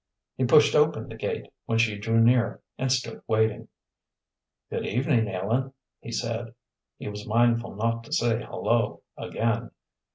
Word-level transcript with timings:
He 0.35 0.45
pushed 0.45 0.73
open 0.75 1.09
the 1.09 1.15
gate 1.15 1.53
when 1.67 1.77
she 1.77 1.95
drew 1.99 2.19
near, 2.19 2.63
and 2.75 2.91
stood 2.91 3.21
waiting. 3.27 3.67
"Good 4.71 4.87
evening, 4.87 5.29
Ellen," 5.29 5.73
he 5.99 6.11
said. 6.11 6.55
He 6.97 7.07
was 7.07 7.27
mindful 7.27 7.75
not 7.75 8.05
to 8.05 8.11
say 8.11 8.41
"Hullo" 8.41 9.03
again. 9.15 9.69